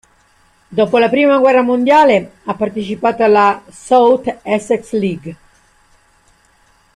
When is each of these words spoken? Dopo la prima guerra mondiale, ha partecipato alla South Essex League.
Dopo 0.67 0.97
la 0.97 1.09
prima 1.09 1.37
guerra 1.37 1.61
mondiale, 1.61 2.37
ha 2.45 2.55
partecipato 2.55 3.21
alla 3.21 3.61
South 3.69 4.39
Essex 4.43 4.93
League. 4.93 5.37